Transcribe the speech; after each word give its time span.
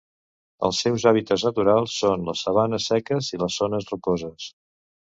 Els 0.69 0.79
seus 0.85 1.05
hàbitats 1.11 1.43
naturals 1.49 1.99
són 2.05 2.27
les 2.31 2.43
sabanes 2.49 2.91
seques 2.95 3.31
i 3.39 3.43
les 3.45 3.61
zones 3.63 3.91
rocoses. 3.95 4.53